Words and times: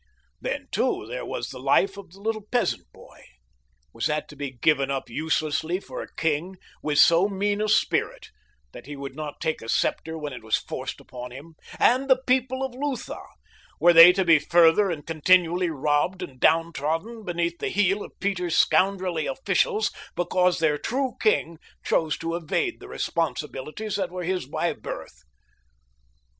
Then, 0.41 0.67
too, 0.71 1.05
there 1.07 1.23
was 1.27 1.49
the 1.49 1.59
life 1.59 1.95
of 1.95 2.09
the 2.11 2.19
little 2.21 2.41
peasant 2.41 2.91
boy. 2.91 3.23
Was 3.93 4.07
that 4.07 4.27
to 4.29 4.35
be 4.35 4.49
given 4.57 4.89
up 4.89 5.11
uselessly 5.11 5.79
for 5.79 6.01
a 6.01 6.11
king 6.15 6.55
with 6.81 6.97
so 6.97 7.27
mean 7.27 7.61
a 7.61 7.69
spirit 7.69 8.29
that 8.71 8.87
he 8.87 8.95
would 8.95 9.15
not 9.15 9.39
take 9.39 9.61
a 9.61 9.69
scepter 9.69 10.17
when 10.17 10.33
it 10.33 10.41
was 10.43 10.55
forced 10.55 10.99
upon 10.99 11.29
him? 11.29 11.53
And 11.77 12.09
the 12.09 12.19
people 12.25 12.63
of 12.63 12.73
Lutha? 12.73 13.21
Were 13.79 13.93
they 13.93 14.11
to 14.13 14.25
be 14.25 14.39
further 14.39 14.89
and 14.89 15.05
continually 15.05 15.69
robbed 15.69 16.23
and 16.23 16.39
downtrodden 16.39 17.23
beneath 17.23 17.59
the 17.59 17.69
heel 17.69 18.03
of 18.03 18.19
Peter's 18.19 18.55
scoundrelly 18.57 19.27
officials 19.27 19.91
because 20.15 20.57
their 20.57 20.79
true 20.79 21.13
king 21.21 21.59
chose 21.85 22.17
to 22.17 22.35
evade 22.35 22.79
the 22.79 22.87
responsibilities 22.87 23.97
that 23.97 24.09
were 24.09 24.23
his 24.23 24.47
by 24.47 24.73
birth? 24.73 25.21